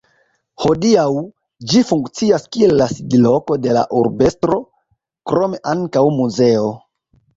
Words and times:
Hodiaŭ, 0.61 1.03
ĝi 1.73 1.81
funkcias 1.89 2.47
kiel 2.57 2.73
la 2.81 2.87
sidloko 2.93 3.57
de 3.67 3.75
la 3.79 3.83
urbestro, 4.01 4.57
krome 5.33 5.61
ankaŭ 5.75 6.05
muzeo. 6.21 6.71